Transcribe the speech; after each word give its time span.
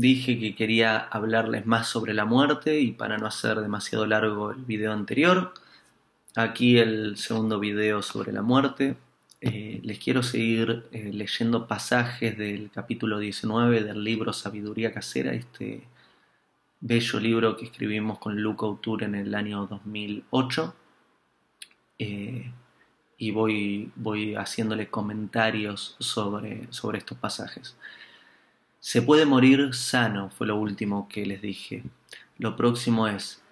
dije 0.00 0.38
que 0.38 0.54
quería 0.54 0.98
hablarles 0.98 1.66
más 1.66 1.88
sobre 1.88 2.14
la 2.14 2.24
muerte 2.24 2.80
y 2.80 2.92
para 2.92 3.18
no 3.18 3.26
hacer 3.26 3.60
demasiado 3.60 4.06
largo 4.06 4.52
el 4.52 4.64
video 4.64 4.92
anterior, 4.92 5.52
aquí 6.36 6.78
el 6.78 7.16
segundo 7.16 7.58
video 7.58 8.02
sobre 8.02 8.32
la 8.32 8.42
muerte. 8.42 8.96
Eh, 9.40 9.80
les 9.82 9.98
quiero 9.98 10.22
seguir 10.22 10.88
eh, 10.92 11.10
leyendo 11.12 11.66
pasajes 11.66 12.38
del 12.38 12.70
capítulo 12.72 13.18
19 13.18 13.82
del 13.82 14.02
libro 14.04 14.32
Sabiduría 14.32 14.92
Casera, 14.92 15.32
este 15.32 15.82
bello 16.80 17.20
libro 17.20 17.56
que 17.56 17.66
escribimos 17.66 18.18
con 18.18 18.40
Luca 18.40 18.66
Autur 18.66 19.02
en 19.02 19.16
el 19.16 19.34
año 19.34 19.66
2008. 19.66 20.74
Eh, 21.98 22.52
y 23.20 23.30
voy, 23.32 23.90
voy 23.96 24.36
haciéndole 24.36 24.88
comentarios 24.88 25.96
sobre, 25.98 26.68
sobre 26.70 26.98
estos 26.98 27.18
pasajes. 27.18 27.76
Se 28.80 29.02
puede 29.02 29.26
morir 29.26 29.74
sano, 29.74 30.30
fue 30.30 30.46
lo 30.46 30.56
último 30.56 31.08
que 31.08 31.26
les 31.26 31.42
dije. 31.42 31.82
Lo 32.38 32.54
próximo 32.56 33.08
es, 33.08 33.42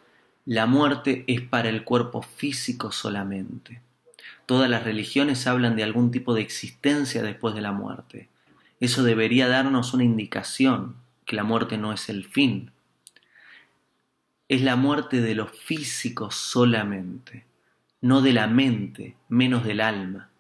la 0.45 0.67
muerte 0.67 1.25
es 1.27 1.41
para 1.41 1.69
el 1.69 1.83
cuerpo 1.83 2.23
físico 2.23 2.93
solamente. 2.93 3.83
Todas 4.47 4.71
las 4.71 4.85
religiones 4.85 5.49
hablan 5.49 5.75
de 5.75 5.83
algún 5.83 6.13
tipo 6.13 6.33
de 6.35 6.43
existencia 6.43 7.23
después 7.23 7.55
de 7.57 7.61
la 7.61 7.73
muerte. 7.73 8.29
Eso 8.79 9.03
debería 9.03 9.49
darnos 9.49 9.93
una 9.93 10.05
indicación 10.05 10.95
que 11.25 11.35
la 11.35 11.43
muerte 11.43 11.77
no 11.77 11.93
es 11.93 12.09
el 12.09 12.25
fin. 12.25 12.71
Es 14.49 14.63
la 14.63 14.77
muerte 14.77 15.21
de 15.21 15.35
lo 15.35 15.49
físico 15.49 16.31
solamente, 16.31 17.45
no 18.01 18.23
de 18.23 18.33
la 18.33 18.47
mente, 18.47 19.17
menos 19.29 19.65
del 19.65 19.81
alma. 19.81 20.31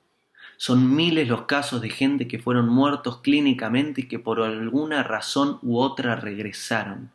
Son 0.58 0.94
miles 0.96 1.28
los 1.28 1.42
casos 1.42 1.82
de 1.82 1.90
gente 1.90 2.26
que 2.26 2.38
fueron 2.38 2.68
muertos 2.68 3.20
clínicamente 3.20 4.02
y 4.02 4.08
que 4.08 4.18
por 4.18 4.40
alguna 4.40 5.02
razón 5.02 5.58
u 5.62 5.78
otra 5.78 6.16
regresaron. 6.16 7.10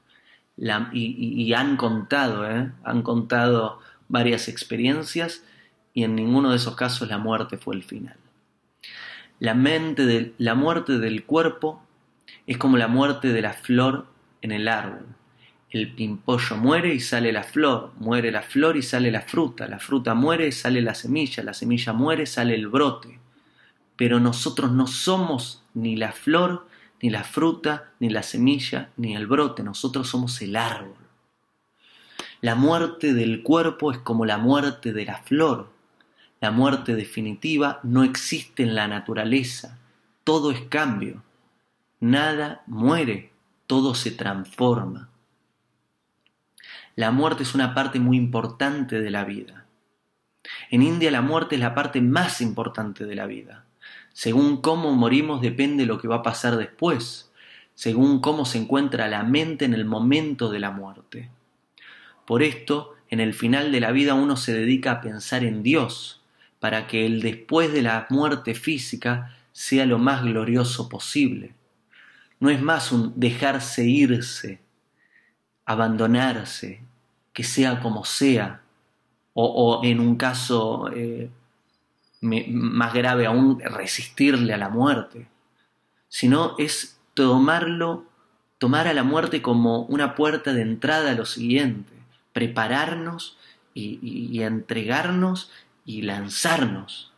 y, 0.94 1.53
han 1.53 1.75
contado, 1.75 2.50
¿eh? 2.50 2.72
han 2.83 3.02
contado 3.02 3.80
varias 4.09 4.48
experiencias 4.48 5.44
y 5.94 6.03
en 6.03 6.16
ninguno 6.16 6.52
de 6.52 6.58
esos 6.58 6.75
casos 6.75 7.08
la 7.09 7.17
muerte 7.17 7.58
fue 7.58 7.75
el 7.75 7.83
final. 7.83 8.16
La, 9.39 9.55
la 10.38 10.55
muerte 10.55 11.00
del 11.00 11.26
cuerpo 11.26 11.81
es 12.45 12.59
como 12.59 12.78
la 12.78 12.88
muerte 12.88 13.30
de 13.30 13.42
la 13.42 13.53
flor 13.53 14.05
en 14.44 14.52
el 14.52 14.67
árbol. 14.67 15.08
El 15.72 15.94
pimpollo 15.95 16.58
muere 16.58 16.94
y 16.94 17.00
sale 17.00 17.31
la 17.31 17.44
flor, 17.44 17.94
muere 17.98 18.31
la 18.31 18.44
flor 18.44 18.78
y 18.78 18.83
sale 18.83 19.09
la 19.09 19.22
fruta, 19.22 19.67
la 19.67 19.80
fruta 19.80 20.14
muere 20.14 20.48
y 20.48 20.52
sale 20.52 20.81
la 20.81 20.94
semilla, 20.94 21.44
la 21.44 21.53
semilla 21.53 21.94
muere 21.94 22.23
y 22.23 22.28
sale 22.28 22.53
el 22.53 22.67
brote 22.67 23.22
pero 24.02 24.20
nosotros 24.20 24.72
no 24.72 24.88
somos 24.88 25.62
ni 25.76 25.96
la 25.96 26.12
flor, 26.12 26.66
ni 27.04 27.12
la 27.12 27.24
fruta, 27.24 27.92
ni 28.00 28.10
la 28.10 28.24
semilla, 28.24 28.90
ni 28.98 29.16
el 29.16 29.28
brote, 29.28 29.62
nosotros 29.62 30.10
somos 30.10 30.42
el 30.42 30.56
árbol. 30.56 30.98
La 32.42 32.56
muerte 32.56 33.14
del 33.14 33.44
cuerpo 33.44 33.92
es 33.92 34.00
como 34.00 34.26
la 34.26 34.40
muerte 34.40 34.92
de 34.92 35.06
la 35.06 35.20
flor. 35.20 35.72
La 36.40 36.50
muerte 36.50 36.96
definitiva 36.96 37.80
no 37.84 38.04
existe 38.04 38.64
en 38.64 38.74
la 38.74 38.88
naturaleza. 38.88 39.78
Todo 40.24 40.50
es 40.50 40.62
cambio. 40.62 41.22
Nada 42.00 42.64
muere, 42.66 43.32
todo 43.68 43.94
se 43.94 44.10
transforma. 44.10 45.10
La 46.96 47.12
muerte 47.12 47.44
es 47.44 47.54
una 47.54 47.76
parte 47.76 48.00
muy 48.00 48.18
importante 48.18 49.00
de 49.00 49.12
la 49.12 49.26
vida. 49.26 49.68
En 50.72 50.82
India 50.82 51.11
la 51.11 51.22
muerte 51.22 51.54
es 51.54 51.61
la 51.61 51.76
parte 51.76 52.02
más 52.02 52.42
importante 52.42 53.06
de 53.06 53.14
la 53.14 53.28
vida. 53.28 53.67
Según 54.14 54.61
cómo 54.61 54.94
morimos 54.94 55.42
depende 55.42 55.86
lo 55.86 55.98
que 55.99 56.08
va 56.08 56.17
a 56.17 56.23
pasar 56.23 56.58
después, 56.58 57.32
según 57.76 58.20
cómo 58.20 58.45
se 58.45 58.58
encuentra 58.58 59.08
la 59.08 59.23
mente 59.23 59.66
en 59.66 59.73
el 59.73 59.86
momento 59.86 60.52
de 60.52 60.60
la 60.60 60.72
muerte. 60.72 61.30
Por 62.26 62.44
esto, 62.44 62.95
en 63.10 63.20
el 63.20 63.33
final 63.33 63.72
de 63.72 63.80
la 63.80 63.92
vida 63.92 64.14
uno 64.14 64.38
se 64.38 64.54
dedica 64.54 64.92
a 64.92 65.02
pensar 65.02 65.44
en 65.44 65.64
Dios, 65.64 66.22
para 66.60 66.88
que 66.88 67.05
el 67.05 67.22
después 67.22 67.73
de 67.73 67.82
la 67.82 68.05
muerte 68.10 68.54
física 68.54 69.36
sea 69.52 69.86
lo 69.86 69.98
más 69.98 70.23
glorioso 70.23 70.89
posible. 70.89 71.55
No 72.39 72.49
es 72.49 72.61
más 72.61 72.92
un 72.92 73.14
dejarse 73.16 73.86
irse, 73.86 74.60
abandonarse, 75.66 76.82
que 77.33 77.43
sea 77.43 77.80
como 77.80 78.05
sea, 78.05 78.61
o, 79.33 79.82
en 79.83 79.99
un 79.99 80.17
caso 80.17 80.89
eh, 80.93 81.30
más 82.21 82.93
grave 82.93 83.26
aún, 83.26 83.59
resistirle 83.59 84.54
a 84.54 84.58
la 84.58 84.70
muerte, 84.70 85.27
sino 86.08 86.55
es 86.58 86.99
tomarlo, 87.14 88.05
tomar 88.59 88.87
a 88.87 88.93
la 88.93 89.04
muerte 89.04 89.42
como 89.42 89.82
una 89.83 90.15
puerta 90.15 90.54
de 90.54 90.61
entrada 90.61 91.11
a 91.11 91.15
lo 91.15 91.26
siguiente, 91.26 91.93
prepararnos 92.31 93.37
y, 93.73 94.42
entregarnos 94.42 95.52
y 95.86 96.04
lanzarnos. 96.04 97.11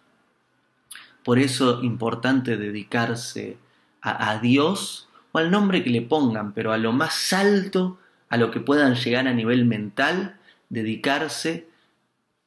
Por 1.23 1.39
eso 1.39 1.83
importante 1.83 2.57
dedicarse 2.57 3.57
a, 4.01 4.31
a 4.31 4.39
Dios 4.39 5.09
o 5.31 5.37
al 5.37 5.51
nombre 5.51 5.83
que 5.83 5.89
le 5.89 6.01
pongan, 6.01 6.53
pero 6.53 6.71
a 6.71 6.77
lo 6.77 6.93
más 6.93 7.33
alto, 7.33 7.97
a 8.29 8.37
lo 8.37 8.51
que 8.51 8.59
puedan 8.59 8.95
llegar 8.95 9.27
a 9.27 9.33
nivel 9.33 9.65
mental, 9.65 10.37
dedicarse 10.69 11.67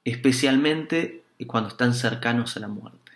especialmente 0.05 1.26
y 1.39 1.47
cuando 1.47 1.69
están 1.69 1.95
cercanos 1.95 2.57
a 2.57 2.61
la 2.61 2.69
muerte. 2.69 3.13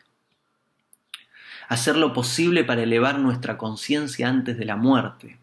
Hacer 1.68 1.96
lo 1.96 2.12
posible 2.12 2.64
para 2.64 2.82
elevar 2.82 3.18
nuestra 3.18 3.56
conciencia 3.56 4.28
antes 4.28 4.58
de 4.58 4.64
la 4.64 4.76
muerte. 4.76 5.38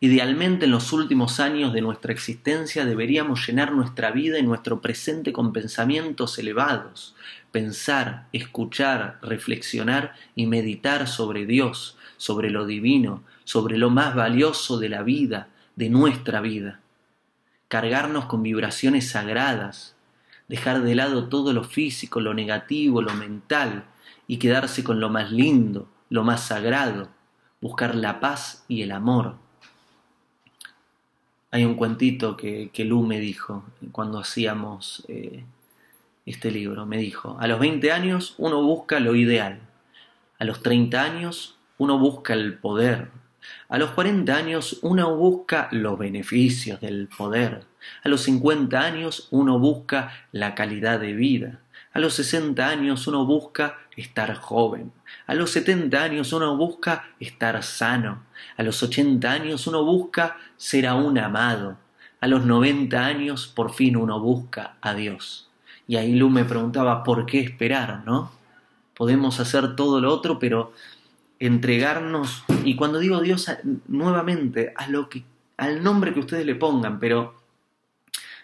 Idealmente 0.00 0.64
en 0.64 0.70
los 0.70 0.92
últimos 0.92 1.40
años 1.40 1.72
de 1.72 1.80
nuestra 1.80 2.12
existencia 2.12 2.84
deberíamos 2.84 3.46
llenar 3.46 3.72
nuestra 3.72 4.10
vida 4.10 4.38
y 4.38 4.42
nuestro 4.42 4.80
presente 4.80 5.32
con 5.32 5.52
pensamientos 5.52 6.38
elevados, 6.38 7.14
pensar, 7.52 8.28
escuchar, 8.32 9.18
reflexionar 9.22 10.14
y 10.34 10.46
meditar 10.46 11.08
sobre 11.08 11.46
Dios, 11.46 11.98
sobre 12.16 12.50
lo 12.50 12.64
divino, 12.64 13.22
sobre 13.44 13.76
lo 13.76 13.90
más 13.90 14.14
valioso 14.14 14.78
de 14.78 14.88
la 14.88 15.02
vida, 15.02 15.48
de 15.76 15.90
nuestra 15.90 16.40
vida. 16.40 16.80
Cargarnos 17.68 18.26
con 18.26 18.42
vibraciones 18.42 19.10
sagradas, 19.10 19.96
dejar 20.48 20.82
de 20.82 20.94
lado 20.94 21.28
todo 21.28 21.52
lo 21.52 21.64
físico, 21.64 22.20
lo 22.20 22.34
negativo, 22.34 23.02
lo 23.02 23.14
mental, 23.14 23.84
y 24.26 24.38
quedarse 24.38 24.82
con 24.82 25.00
lo 25.00 25.08
más 25.08 25.30
lindo, 25.30 25.88
lo 26.10 26.24
más 26.24 26.42
sagrado, 26.46 27.08
buscar 27.60 27.94
la 27.94 28.20
paz 28.20 28.64
y 28.68 28.82
el 28.82 28.92
amor. 28.92 29.36
Hay 31.50 31.64
un 31.64 31.74
cuentito 31.74 32.36
que, 32.36 32.70
que 32.72 32.84
Lu 32.84 33.02
me 33.02 33.20
dijo 33.20 33.64
cuando 33.92 34.18
hacíamos 34.18 35.04
eh, 35.08 35.44
este 36.26 36.50
libro. 36.50 36.86
Me 36.86 36.98
dijo, 36.98 37.36
a 37.40 37.46
los 37.46 37.58
20 37.58 37.90
años 37.92 38.34
uno 38.38 38.62
busca 38.62 39.00
lo 39.00 39.14
ideal, 39.14 39.60
a 40.38 40.44
los 40.44 40.62
30 40.62 41.02
años 41.02 41.56
uno 41.78 41.98
busca 41.98 42.34
el 42.34 42.58
poder, 42.58 43.10
a 43.68 43.78
los 43.78 43.90
40 43.90 44.34
años 44.34 44.78
uno 44.82 45.14
busca 45.16 45.68
los 45.72 45.98
beneficios 45.98 46.80
del 46.80 47.08
poder. 47.08 47.64
A 48.02 48.08
los 48.08 48.22
50 48.22 48.80
años 48.80 49.28
uno 49.30 49.58
busca 49.58 50.12
la 50.32 50.54
calidad 50.54 51.00
de 51.00 51.12
vida. 51.12 51.60
A 51.92 52.00
los 52.00 52.14
60 52.14 52.66
años 52.66 53.06
uno 53.06 53.24
busca 53.26 53.78
estar 53.96 54.34
joven. 54.34 54.92
A 55.26 55.34
los 55.34 55.50
70 55.50 56.02
años 56.02 56.32
uno 56.32 56.56
busca 56.56 57.10
estar 57.20 57.62
sano. 57.62 58.24
A 58.56 58.62
los 58.62 58.82
80 58.82 59.30
años 59.30 59.66
uno 59.66 59.84
busca 59.84 60.36
ser 60.56 60.86
aún 60.86 61.18
amado. 61.18 61.76
A 62.20 62.26
los 62.26 62.44
90 62.44 63.04
años 63.04 63.46
por 63.46 63.72
fin 63.72 63.96
uno 63.96 64.20
busca 64.20 64.76
a 64.80 64.94
Dios. 64.94 65.48
Y 65.86 65.96
ahí 65.96 66.14
Lu 66.14 66.30
me 66.30 66.44
preguntaba 66.44 67.02
por 67.02 67.26
qué 67.26 67.40
esperar, 67.40 68.02
¿no? 68.04 68.30
Podemos 68.94 69.40
hacer 69.40 69.76
todo 69.76 70.00
lo 70.00 70.12
otro, 70.12 70.38
pero 70.38 70.72
entregarnos, 71.38 72.44
y 72.64 72.76
cuando 72.76 72.98
digo 72.98 73.20
Dios, 73.20 73.50
nuevamente, 73.86 74.72
a 74.76 74.88
lo 74.88 75.08
que, 75.08 75.24
al 75.56 75.82
nombre 75.82 76.12
que 76.12 76.20
ustedes 76.20 76.46
le 76.46 76.54
pongan, 76.54 76.98
pero 76.98 77.34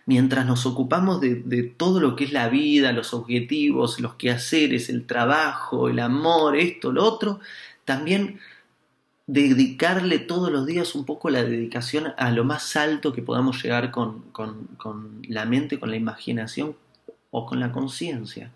mientras 0.06 0.46
nos 0.46 0.66
ocupamos 0.66 1.20
de, 1.20 1.74
todo 1.76 2.00
lo 2.00 2.16
que 2.16 2.24
es 2.24 2.32
la 2.32 2.48
vida, 2.48 2.92
los 2.92 3.14
objetivos, 3.14 4.00
los 4.00 4.14
quehaceres, 4.14 4.88
el 4.88 5.06
trabajo, 5.06 5.88
el 5.88 5.98
amor, 5.98 6.56
esto, 6.56 6.92
lo 6.92 7.04
otro, 7.04 7.40
también 7.84 8.40
dedicarle 9.26 10.18
todos 10.18 10.52
los 10.52 10.66
días 10.66 10.94
un 10.94 11.06
poco 11.06 11.30
la 11.30 11.42
dedicación 11.42 12.12
a 12.18 12.30
lo 12.30 12.44
más 12.44 12.76
alto 12.76 13.12
que 13.12 13.22
podamos 13.22 13.62
llegar 13.62 13.90
con, 13.90 14.20
con, 14.32 14.66
con 14.76 15.22
la 15.28 15.46
mente, 15.46 15.80
con 15.80 15.90
la 15.90 15.96
imaginación 15.96 16.76
o 17.30 17.46
con 17.46 17.58
la 17.58 17.72
conciencia. 17.72 18.52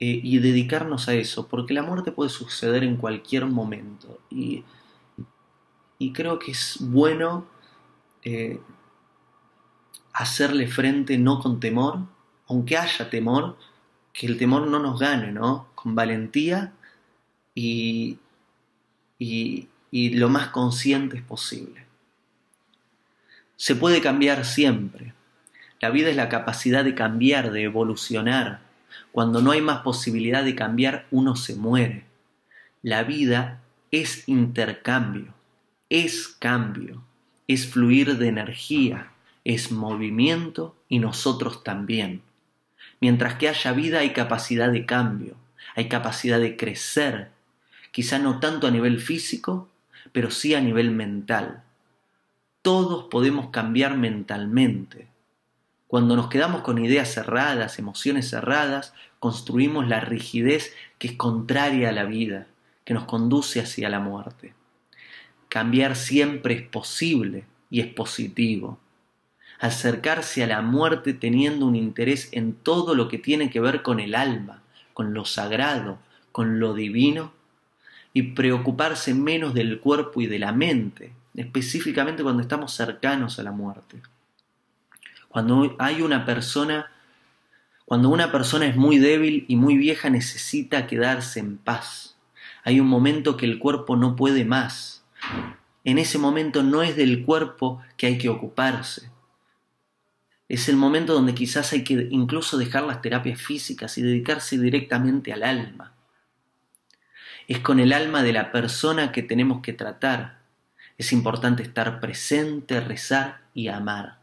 Eh, 0.00 0.20
y 0.22 0.38
dedicarnos 0.38 1.08
a 1.08 1.14
eso, 1.14 1.48
porque 1.48 1.74
la 1.74 1.82
muerte 1.82 2.12
puede 2.12 2.30
suceder 2.30 2.84
en 2.84 2.96
cualquier 2.96 3.46
momento. 3.46 4.20
Y, 4.30 4.62
y 5.98 6.12
creo 6.12 6.38
que 6.38 6.52
es 6.52 6.76
bueno 6.80 7.46
eh, 8.22 8.60
hacerle 10.12 10.68
frente 10.68 11.18
no 11.18 11.40
con 11.40 11.58
temor, 11.58 11.98
aunque 12.46 12.76
haya 12.76 13.10
temor, 13.10 13.58
que 14.12 14.28
el 14.28 14.38
temor 14.38 14.68
no 14.68 14.78
nos 14.78 15.00
gane, 15.00 15.32
¿no? 15.32 15.68
Con 15.74 15.96
valentía 15.96 16.72
y, 17.54 18.18
y, 19.18 19.68
y 19.90 20.10
lo 20.10 20.28
más 20.28 20.48
conscientes 20.48 21.22
posible. 21.22 21.86
Se 23.56 23.74
puede 23.74 24.00
cambiar 24.00 24.44
siempre. 24.44 25.12
La 25.80 25.90
vida 25.90 26.10
es 26.10 26.16
la 26.16 26.28
capacidad 26.28 26.84
de 26.84 26.94
cambiar, 26.94 27.50
de 27.50 27.64
evolucionar. 27.64 28.67
Cuando 29.12 29.42
no 29.42 29.50
hay 29.50 29.60
más 29.60 29.80
posibilidad 29.82 30.44
de 30.44 30.54
cambiar, 30.54 31.06
uno 31.10 31.36
se 31.36 31.56
muere. 31.56 32.04
La 32.82 33.02
vida 33.04 33.60
es 33.90 34.28
intercambio, 34.28 35.34
es 35.88 36.28
cambio, 36.28 37.02
es 37.46 37.66
fluir 37.66 38.18
de 38.18 38.28
energía, 38.28 39.12
es 39.44 39.72
movimiento 39.72 40.76
y 40.88 40.98
nosotros 40.98 41.64
también. 41.64 42.22
Mientras 43.00 43.34
que 43.34 43.48
haya 43.48 43.72
vida 43.72 44.00
hay 44.00 44.10
capacidad 44.12 44.70
de 44.70 44.86
cambio, 44.86 45.36
hay 45.74 45.88
capacidad 45.88 46.40
de 46.40 46.56
crecer, 46.56 47.30
quizá 47.90 48.18
no 48.18 48.40
tanto 48.40 48.66
a 48.66 48.70
nivel 48.70 49.00
físico, 49.00 49.68
pero 50.12 50.30
sí 50.30 50.54
a 50.54 50.60
nivel 50.60 50.90
mental 50.90 51.62
todos 52.68 53.04
podemos 53.04 53.48
cambiar 53.48 53.96
mentalmente. 53.96 55.08
Cuando 55.88 56.16
nos 56.16 56.28
quedamos 56.28 56.60
con 56.60 56.78
ideas 56.78 57.14
cerradas, 57.14 57.78
emociones 57.78 58.28
cerradas, 58.28 58.92
construimos 59.18 59.88
la 59.88 60.00
rigidez 60.00 60.74
que 60.98 61.08
es 61.08 61.14
contraria 61.14 61.88
a 61.88 61.92
la 61.92 62.04
vida, 62.04 62.46
que 62.84 62.92
nos 62.92 63.04
conduce 63.04 63.58
hacia 63.58 63.88
la 63.88 63.98
muerte. 63.98 64.52
Cambiar 65.48 65.96
siempre 65.96 66.54
es 66.54 66.62
posible 66.62 67.46
y 67.70 67.80
es 67.80 67.86
positivo. 67.86 68.78
Acercarse 69.60 70.44
a 70.44 70.46
la 70.46 70.60
muerte 70.60 71.14
teniendo 71.14 71.64
un 71.64 71.74
interés 71.74 72.28
en 72.32 72.52
todo 72.52 72.94
lo 72.94 73.08
que 73.08 73.16
tiene 73.16 73.48
que 73.48 73.60
ver 73.60 73.80
con 73.82 73.98
el 73.98 74.14
alma, 74.14 74.62
con 74.92 75.14
lo 75.14 75.24
sagrado, 75.24 75.98
con 76.32 76.60
lo 76.60 76.74
divino, 76.74 77.32
y 78.12 78.34
preocuparse 78.34 79.14
menos 79.14 79.54
del 79.54 79.80
cuerpo 79.80 80.20
y 80.20 80.26
de 80.26 80.38
la 80.38 80.52
mente, 80.52 81.12
específicamente 81.34 82.22
cuando 82.22 82.42
estamos 82.42 82.74
cercanos 82.74 83.38
a 83.38 83.42
la 83.42 83.52
muerte. 83.52 84.02
Cuando 85.38 85.76
hay 85.78 86.02
una 86.02 86.24
persona, 86.24 86.90
cuando 87.84 88.08
una 88.08 88.32
persona 88.32 88.66
es 88.66 88.74
muy 88.74 88.98
débil 88.98 89.44
y 89.46 89.54
muy 89.54 89.76
vieja 89.76 90.10
necesita 90.10 90.88
quedarse 90.88 91.38
en 91.38 91.58
paz. 91.58 92.16
Hay 92.64 92.80
un 92.80 92.88
momento 92.88 93.36
que 93.36 93.46
el 93.46 93.60
cuerpo 93.60 93.94
no 93.94 94.16
puede 94.16 94.44
más. 94.44 95.04
En 95.84 95.98
ese 95.98 96.18
momento 96.18 96.64
no 96.64 96.82
es 96.82 96.96
del 96.96 97.24
cuerpo 97.24 97.80
que 97.96 98.08
hay 98.08 98.18
que 98.18 98.28
ocuparse. 98.28 99.12
Es 100.48 100.68
el 100.68 100.74
momento 100.74 101.14
donde 101.14 101.36
quizás 101.36 101.72
hay 101.72 101.84
que 101.84 102.08
incluso 102.10 102.58
dejar 102.58 102.82
las 102.82 103.00
terapias 103.00 103.40
físicas 103.40 103.96
y 103.96 104.02
dedicarse 104.02 104.58
directamente 104.58 105.32
al 105.32 105.44
alma. 105.44 105.94
Es 107.46 107.60
con 107.60 107.78
el 107.78 107.92
alma 107.92 108.24
de 108.24 108.32
la 108.32 108.50
persona 108.50 109.12
que 109.12 109.22
tenemos 109.22 109.62
que 109.62 109.72
tratar, 109.72 110.40
es 110.96 111.12
importante 111.12 111.62
estar 111.62 112.00
presente, 112.00 112.80
rezar 112.80 113.42
y 113.54 113.68
amar. 113.68 114.17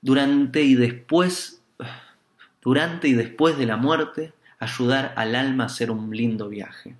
Durante 0.00 0.62
y 0.62 0.74
después, 0.74 1.62
durante 2.62 3.08
y 3.08 3.14
después 3.14 3.58
de 3.58 3.66
la 3.66 3.76
muerte, 3.76 4.32
ayudar 4.58 5.12
al 5.16 5.34
alma 5.34 5.64
a 5.64 5.66
hacer 5.66 5.90
un 5.90 6.14
lindo 6.14 6.48
viaje. 6.48 6.96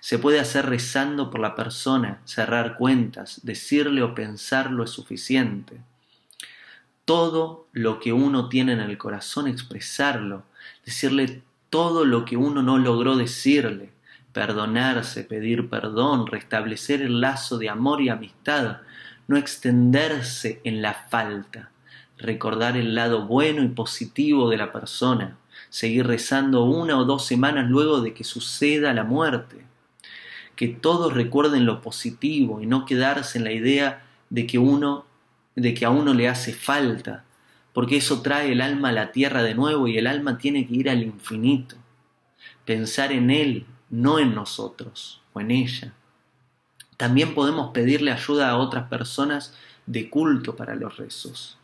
Se 0.00 0.18
puede 0.18 0.38
hacer 0.38 0.66
rezando 0.66 1.30
por 1.30 1.40
la 1.40 1.54
persona, 1.54 2.20
cerrar 2.24 2.76
cuentas, 2.76 3.40
decirle 3.42 4.02
o 4.02 4.14
pensarlo 4.14 4.84
es 4.84 4.90
suficiente. 4.90 5.80
Todo 7.04 7.66
lo 7.72 7.98
que 7.98 8.12
uno 8.12 8.48
tiene 8.48 8.74
en 8.74 8.80
el 8.80 8.96
corazón, 8.96 9.48
expresarlo, 9.48 10.44
decirle 10.84 11.42
todo 11.70 12.04
lo 12.04 12.24
que 12.24 12.36
uno 12.36 12.62
no 12.62 12.78
logró 12.78 13.16
decirle, 13.16 13.90
perdonarse, 14.32 15.24
pedir 15.24 15.68
perdón, 15.68 16.26
restablecer 16.26 17.02
el 17.02 17.20
lazo 17.20 17.58
de 17.58 17.68
amor 17.68 18.00
y 18.00 18.08
amistad, 18.08 18.82
no 19.26 19.36
extenderse 19.36 20.60
en 20.64 20.82
la 20.82 20.94
falta, 20.94 21.71
recordar 22.22 22.76
el 22.76 22.94
lado 22.94 23.26
bueno 23.26 23.62
y 23.62 23.68
positivo 23.68 24.48
de 24.48 24.56
la 24.56 24.72
persona, 24.72 25.36
seguir 25.70 26.06
rezando 26.06 26.64
una 26.64 26.98
o 26.98 27.04
dos 27.04 27.26
semanas 27.26 27.68
luego 27.68 28.00
de 28.00 28.14
que 28.14 28.24
suceda 28.24 28.92
la 28.92 29.04
muerte. 29.04 29.64
Que 30.56 30.68
todos 30.68 31.12
recuerden 31.14 31.66
lo 31.66 31.80
positivo 31.80 32.60
y 32.60 32.66
no 32.66 32.84
quedarse 32.84 33.38
en 33.38 33.44
la 33.44 33.52
idea 33.52 34.04
de 34.30 34.46
que 34.46 34.58
uno 34.58 35.06
de 35.54 35.74
que 35.74 35.84
a 35.84 35.90
uno 35.90 36.14
le 36.14 36.28
hace 36.28 36.52
falta, 36.52 37.24
porque 37.72 37.96
eso 37.96 38.22
trae 38.22 38.52
el 38.52 38.60
alma 38.60 38.88
a 38.88 38.92
la 38.92 39.12
tierra 39.12 39.42
de 39.42 39.54
nuevo 39.54 39.86
y 39.86 39.98
el 39.98 40.06
alma 40.06 40.38
tiene 40.38 40.66
que 40.66 40.74
ir 40.74 40.90
al 40.90 41.02
infinito. 41.02 41.76
Pensar 42.64 43.12
en 43.12 43.30
él, 43.30 43.66
no 43.90 44.18
en 44.18 44.34
nosotros 44.34 45.20
o 45.32 45.40
en 45.40 45.50
ella. 45.50 45.92
También 46.96 47.34
podemos 47.34 47.72
pedirle 47.72 48.12
ayuda 48.12 48.50
a 48.50 48.56
otras 48.56 48.88
personas 48.88 49.54
de 49.86 50.08
culto 50.08 50.56
para 50.56 50.74
los 50.74 50.96
rezos. 50.96 51.58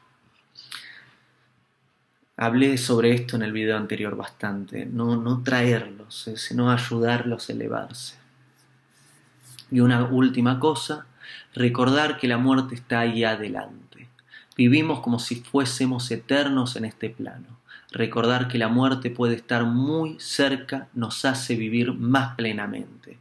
Hablé 2.41 2.79
sobre 2.79 3.13
esto 3.13 3.35
en 3.35 3.43
el 3.43 3.51
video 3.51 3.77
anterior 3.77 4.15
bastante, 4.15 4.87
no, 4.87 5.17
no 5.17 5.43
traerlos, 5.43 6.29
eh, 6.29 6.37
sino 6.37 6.71
ayudarlos 6.71 7.49
a 7.49 7.53
elevarse. 7.53 8.15
Y 9.73 9.81
una 9.81 10.05
última 10.05 10.61
cosa, 10.61 11.07
recordar 11.53 12.17
que 12.17 12.29
la 12.29 12.39
muerte 12.39 12.77
está 12.77 13.01
ahí 13.01 13.25
adelante. 13.25 14.07
Vivimos 14.57 15.01
como 15.01 15.19
si 15.19 15.35
fuésemos 15.35 16.09
eternos 16.13 16.77
en 16.77 16.85
este 16.85 17.11
plano. 17.11 17.59
Recordar 17.91 18.47
que 18.47 18.59
la 18.59 18.69
muerte 18.69 19.11
puede 19.11 19.35
estar 19.35 19.65
muy 19.65 20.17
cerca 20.21 20.87
nos 20.95 21.25
hace 21.25 21.57
vivir 21.57 21.93
más 21.93 22.37
plenamente, 22.37 23.19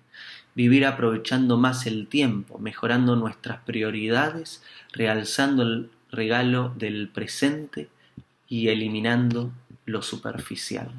vivir 0.54 0.86
aprovechando 0.86 1.58
más 1.58 1.88
el 1.88 2.06
tiempo, 2.06 2.60
mejorando 2.60 3.16
nuestras 3.16 3.62
prioridades, 3.62 4.62
realzando 4.94 5.64
el 5.64 5.90
regalo 6.12 6.72
del 6.78 7.10
presente 7.10 7.90
y 8.48 8.70
eliminando 8.70 9.52
lo 9.86 10.02
superficial. 10.02 10.92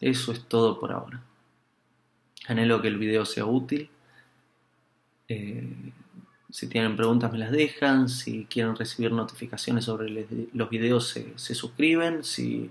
Eso 0.00 0.32
es 0.32 0.44
todo 0.44 0.78
por 0.78 0.92
ahora. 0.92 1.22
Anhelo 2.46 2.80
que 2.80 2.88
el 2.88 2.98
video 2.98 3.24
sea 3.24 3.44
útil. 3.44 3.90
Eh, 5.28 5.92
si 6.50 6.66
tienen 6.68 6.96
preguntas 6.96 7.32
me 7.32 7.38
las 7.38 7.50
dejan. 7.50 8.08
Si 8.08 8.46
quieren 8.46 8.76
recibir 8.76 9.12
notificaciones 9.12 9.84
sobre 9.84 10.26
los 10.52 10.70
videos 10.70 11.08
se, 11.08 11.54
suscriben. 11.54 12.22
Si, 12.24 12.70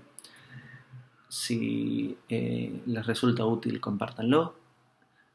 si 1.28 2.16
eh, 2.28 2.80
les 2.86 3.06
resulta 3.06 3.44
útil 3.44 3.80
compártanlo. 3.80 4.54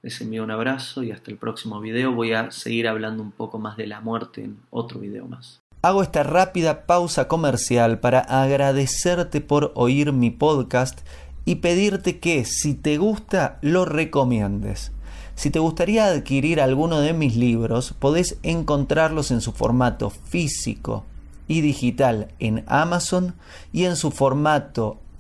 Les 0.01 0.19
envío 0.19 0.43
un 0.43 0.51
abrazo 0.51 1.03
y 1.03 1.11
hasta 1.11 1.31
el 1.31 1.37
próximo 1.37 1.79
video. 1.79 2.11
Voy 2.11 2.33
a 2.33 2.51
seguir 2.51 2.87
hablando 2.87 3.23
un 3.23 3.31
poco 3.31 3.57
más 3.57 3.77
de 3.77 3.87
la 3.87 4.01
muerte 4.01 4.43
en 4.43 4.59
otro 4.69 4.99
video 4.99 5.25
más. 5.27 5.61
Hago 5.81 6.01
esta 6.01 6.23
rápida 6.23 6.85
pausa 6.85 7.27
comercial 7.27 7.99
para 7.99 8.19
agradecerte 8.19 9.41
por 9.41 9.71
oír 9.75 10.13
mi 10.13 10.29
podcast 10.29 11.01
y 11.45 11.55
pedirte 11.55 12.19
que 12.19 12.45
si 12.45 12.73
te 12.73 12.97
gusta 12.97 13.59
lo 13.61 13.85
recomiendes. 13.85 14.91
Si 15.35 15.49
te 15.49 15.59
gustaría 15.59 16.05
adquirir 16.05 16.61
alguno 16.61 16.99
de 16.99 17.13
mis 17.13 17.35
libros, 17.35 17.93
podés 17.97 18.37
encontrarlos 18.43 19.31
en 19.31 19.41
su 19.41 19.51
formato 19.51 20.09
físico 20.09 21.05
y 21.47 21.61
digital 21.61 22.29
en 22.39 22.63
Amazon 22.67 23.35
y 23.71 23.85
en 23.85 23.95
su 23.95 24.11
formato 24.11 24.99